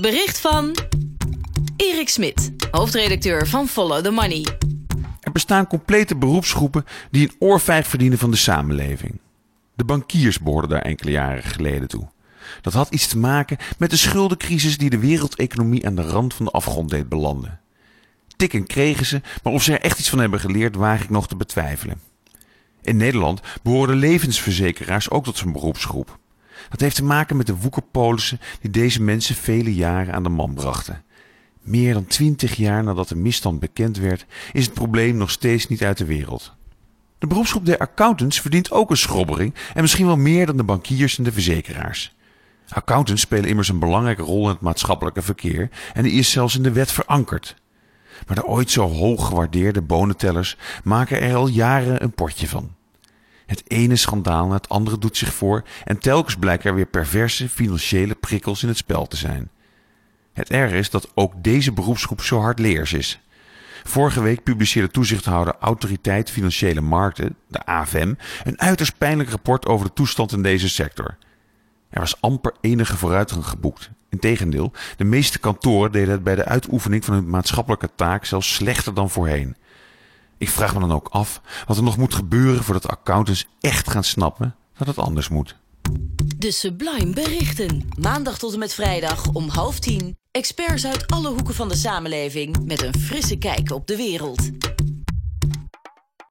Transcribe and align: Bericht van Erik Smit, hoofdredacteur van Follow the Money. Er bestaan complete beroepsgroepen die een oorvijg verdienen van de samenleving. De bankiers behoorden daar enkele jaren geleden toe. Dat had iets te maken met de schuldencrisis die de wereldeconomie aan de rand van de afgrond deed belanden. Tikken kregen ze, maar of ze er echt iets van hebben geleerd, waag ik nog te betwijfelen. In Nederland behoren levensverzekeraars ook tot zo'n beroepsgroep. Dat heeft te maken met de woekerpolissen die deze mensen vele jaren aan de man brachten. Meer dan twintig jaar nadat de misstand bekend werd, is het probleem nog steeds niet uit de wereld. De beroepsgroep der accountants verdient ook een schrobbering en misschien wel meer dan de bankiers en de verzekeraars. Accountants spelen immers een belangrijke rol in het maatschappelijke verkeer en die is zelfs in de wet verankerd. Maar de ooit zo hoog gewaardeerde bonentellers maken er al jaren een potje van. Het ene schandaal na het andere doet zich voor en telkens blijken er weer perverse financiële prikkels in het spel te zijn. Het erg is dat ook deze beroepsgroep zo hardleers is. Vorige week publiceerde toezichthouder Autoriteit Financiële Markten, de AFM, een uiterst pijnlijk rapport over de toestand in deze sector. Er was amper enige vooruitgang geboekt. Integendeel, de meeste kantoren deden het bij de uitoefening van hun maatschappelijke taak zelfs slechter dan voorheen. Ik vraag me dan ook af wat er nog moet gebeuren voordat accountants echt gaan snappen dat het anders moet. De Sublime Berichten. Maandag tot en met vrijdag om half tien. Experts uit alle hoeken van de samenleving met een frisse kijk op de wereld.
Bericht 0.00 0.38
van 0.40 0.76
Erik 1.76 2.08
Smit, 2.08 2.50
hoofdredacteur 2.70 3.46
van 3.46 3.68
Follow 3.68 4.04
the 4.04 4.10
Money. 4.10 4.46
Er 5.20 5.32
bestaan 5.32 5.66
complete 5.66 6.16
beroepsgroepen 6.16 6.84
die 7.10 7.28
een 7.28 7.34
oorvijg 7.38 7.86
verdienen 7.86 8.18
van 8.18 8.30
de 8.30 8.36
samenleving. 8.36 9.20
De 9.74 9.84
bankiers 9.84 10.38
behoorden 10.38 10.70
daar 10.70 10.82
enkele 10.82 11.10
jaren 11.10 11.42
geleden 11.42 11.88
toe. 11.88 12.08
Dat 12.60 12.72
had 12.72 12.90
iets 12.90 13.06
te 13.06 13.18
maken 13.18 13.56
met 13.78 13.90
de 13.90 13.96
schuldencrisis 13.96 14.78
die 14.78 14.90
de 14.90 14.98
wereldeconomie 14.98 15.86
aan 15.86 15.96
de 15.96 16.02
rand 16.02 16.34
van 16.34 16.44
de 16.44 16.52
afgrond 16.52 16.90
deed 16.90 17.08
belanden. 17.08 17.60
Tikken 18.36 18.66
kregen 18.66 19.06
ze, 19.06 19.20
maar 19.42 19.52
of 19.52 19.62
ze 19.62 19.72
er 19.72 19.80
echt 19.80 19.98
iets 19.98 20.08
van 20.08 20.18
hebben 20.18 20.40
geleerd, 20.40 20.76
waag 20.76 21.02
ik 21.02 21.10
nog 21.10 21.28
te 21.28 21.36
betwijfelen. 21.36 22.00
In 22.82 22.96
Nederland 22.96 23.40
behoren 23.62 23.96
levensverzekeraars 23.96 25.10
ook 25.10 25.24
tot 25.24 25.36
zo'n 25.36 25.52
beroepsgroep. 25.52 26.18
Dat 26.68 26.80
heeft 26.80 26.96
te 26.96 27.04
maken 27.04 27.36
met 27.36 27.46
de 27.46 27.56
woekerpolissen 27.56 28.40
die 28.60 28.70
deze 28.70 29.02
mensen 29.02 29.34
vele 29.34 29.74
jaren 29.74 30.14
aan 30.14 30.22
de 30.22 30.28
man 30.28 30.54
brachten. 30.54 31.04
Meer 31.62 31.94
dan 31.94 32.06
twintig 32.06 32.56
jaar 32.56 32.84
nadat 32.84 33.08
de 33.08 33.16
misstand 33.16 33.60
bekend 33.60 33.98
werd, 33.98 34.26
is 34.52 34.64
het 34.64 34.74
probleem 34.74 35.16
nog 35.16 35.30
steeds 35.30 35.68
niet 35.68 35.82
uit 35.82 35.98
de 35.98 36.04
wereld. 36.04 36.54
De 37.18 37.26
beroepsgroep 37.26 37.66
der 37.66 37.78
accountants 37.78 38.40
verdient 38.40 38.70
ook 38.70 38.90
een 38.90 38.96
schrobbering 38.96 39.54
en 39.74 39.82
misschien 39.82 40.06
wel 40.06 40.16
meer 40.16 40.46
dan 40.46 40.56
de 40.56 40.62
bankiers 40.62 41.18
en 41.18 41.24
de 41.24 41.32
verzekeraars. 41.32 42.14
Accountants 42.68 43.22
spelen 43.22 43.48
immers 43.48 43.68
een 43.68 43.78
belangrijke 43.78 44.22
rol 44.22 44.42
in 44.42 44.48
het 44.48 44.60
maatschappelijke 44.60 45.22
verkeer 45.22 45.70
en 45.94 46.02
die 46.02 46.12
is 46.12 46.30
zelfs 46.30 46.56
in 46.56 46.62
de 46.62 46.72
wet 46.72 46.92
verankerd. 46.92 47.56
Maar 48.26 48.36
de 48.36 48.46
ooit 48.46 48.70
zo 48.70 48.88
hoog 48.88 49.26
gewaardeerde 49.26 49.82
bonentellers 49.82 50.56
maken 50.84 51.20
er 51.20 51.34
al 51.34 51.46
jaren 51.46 52.02
een 52.02 52.12
potje 52.12 52.48
van. 52.48 52.75
Het 53.46 53.62
ene 53.66 53.96
schandaal 53.96 54.46
na 54.46 54.54
het 54.54 54.68
andere 54.68 54.98
doet 54.98 55.16
zich 55.16 55.34
voor 55.34 55.64
en 55.84 55.98
telkens 55.98 56.36
blijken 56.36 56.70
er 56.70 56.76
weer 56.76 56.86
perverse 56.86 57.48
financiële 57.48 58.14
prikkels 58.14 58.62
in 58.62 58.68
het 58.68 58.76
spel 58.76 59.06
te 59.06 59.16
zijn. 59.16 59.50
Het 60.32 60.50
erg 60.50 60.72
is 60.72 60.90
dat 60.90 61.10
ook 61.14 61.32
deze 61.36 61.72
beroepsgroep 61.72 62.22
zo 62.22 62.40
hardleers 62.40 62.92
is. 62.92 63.20
Vorige 63.84 64.22
week 64.22 64.42
publiceerde 64.42 64.90
toezichthouder 64.90 65.54
Autoriteit 65.60 66.30
Financiële 66.30 66.80
Markten, 66.80 67.36
de 67.48 67.64
AFM, 67.64 68.14
een 68.44 68.60
uiterst 68.60 68.98
pijnlijk 68.98 69.30
rapport 69.30 69.66
over 69.66 69.86
de 69.86 69.92
toestand 69.92 70.32
in 70.32 70.42
deze 70.42 70.68
sector. 70.68 71.16
Er 71.90 72.00
was 72.00 72.20
amper 72.20 72.52
enige 72.60 72.96
vooruitgang 72.96 73.46
geboekt. 73.46 73.90
Integendeel, 74.08 74.72
de 74.96 75.04
meeste 75.04 75.38
kantoren 75.38 75.92
deden 75.92 76.10
het 76.10 76.24
bij 76.24 76.34
de 76.34 76.44
uitoefening 76.44 77.04
van 77.04 77.14
hun 77.14 77.30
maatschappelijke 77.30 77.90
taak 77.94 78.24
zelfs 78.24 78.54
slechter 78.54 78.94
dan 78.94 79.10
voorheen. 79.10 79.56
Ik 80.38 80.48
vraag 80.48 80.74
me 80.74 80.80
dan 80.80 80.92
ook 80.92 81.08
af 81.08 81.40
wat 81.66 81.76
er 81.76 81.82
nog 81.82 81.96
moet 81.96 82.14
gebeuren 82.14 82.64
voordat 82.64 82.88
accountants 82.88 83.46
echt 83.60 83.90
gaan 83.90 84.04
snappen 84.04 84.54
dat 84.78 84.86
het 84.86 84.98
anders 84.98 85.28
moet. 85.28 85.56
De 86.36 86.50
Sublime 86.50 87.12
Berichten. 87.12 87.88
Maandag 88.00 88.38
tot 88.38 88.52
en 88.52 88.58
met 88.58 88.74
vrijdag 88.74 89.28
om 89.32 89.48
half 89.48 89.78
tien. 89.78 90.16
Experts 90.30 90.86
uit 90.86 91.06
alle 91.06 91.28
hoeken 91.28 91.54
van 91.54 91.68
de 91.68 91.76
samenleving 91.76 92.64
met 92.64 92.82
een 92.82 92.94
frisse 92.98 93.36
kijk 93.36 93.72
op 93.72 93.86
de 93.86 93.96
wereld. 93.96 94.50